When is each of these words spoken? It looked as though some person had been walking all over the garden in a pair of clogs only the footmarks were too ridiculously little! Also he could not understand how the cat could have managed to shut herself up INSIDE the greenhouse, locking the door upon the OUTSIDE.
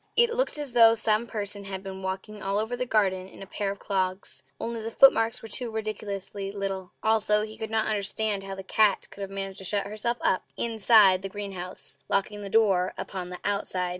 It 0.15 0.33
looked 0.33 0.57
as 0.57 0.71
though 0.73 0.95
some 0.95 1.27
person 1.27 1.65
had 1.65 1.83
been 1.83 2.01
walking 2.01 2.41
all 2.41 2.57
over 2.57 2.75
the 2.75 2.87
garden 2.87 3.27
in 3.29 3.43
a 3.43 3.45
pair 3.45 3.69
of 3.69 3.77
clogs 3.77 4.41
only 4.59 4.81
the 4.81 4.89
footmarks 4.89 5.43
were 5.43 5.47
too 5.47 5.69
ridiculously 5.69 6.51
little! 6.51 6.91
Also 7.03 7.43
he 7.43 7.55
could 7.55 7.69
not 7.69 7.85
understand 7.85 8.43
how 8.43 8.55
the 8.55 8.63
cat 8.63 9.07
could 9.11 9.21
have 9.21 9.29
managed 9.29 9.59
to 9.59 9.63
shut 9.63 9.85
herself 9.85 10.17
up 10.21 10.43
INSIDE 10.57 11.21
the 11.21 11.29
greenhouse, 11.29 11.99
locking 12.09 12.41
the 12.41 12.49
door 12.49 12.95
upon 12.97 13.29
the 13.29 13.37
OUTSIDE. 13.45 13.89